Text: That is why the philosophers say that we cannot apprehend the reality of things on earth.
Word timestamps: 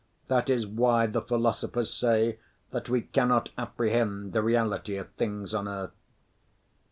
That 0.29 0.49
is 0.49 0.65
why 0.65 1.05
the 1.05 1.21
philosophers 1.21 1.93
say 1.93 2.39
that 2.71 2.89
we 2.89 3.01
cannot 3.01 3.49
apprehend 3.55 4.33
the 4.33 4.41
reality 4.41 4.97
of 4.97 5.11
things 5.11 5.53
on 5.53 5.67
earth. 5.67 5.93